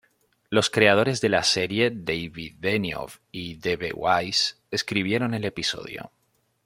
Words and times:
Los 0.49 0.71
creadores 0.71 1.21
de 1.21 1.29
la 1.29 1.43
serie 1.43 1.91
David 1.93 2.55
Benioff 2.57 3.19
y 3.31 3.57
D. 3.59 3.75
B. 3.75 3.93
Weiss 3.93 4.59
escribieron 4.71 5.35
el 5.35 5.45
episodio. 5.45 6.11